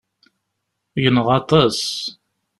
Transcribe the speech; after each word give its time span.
Gneɣ 1.03 1.27
aṭas. 1.39 1.79